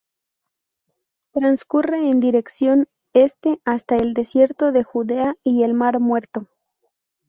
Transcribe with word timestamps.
Transcurre 1.31 2.09
en 2.09 2.19
dirección 2.19 2.87
Este 3.13 3.61
hasta 3.65 3.97
el 3.97 4.15
desierto 4.15 4.71
de 4.71 4.83
Judea 4.83 5.35
y 5.43 5.61
el 5.61 5.75
mar 5.75 5.99
Muerto. 5.99 6.49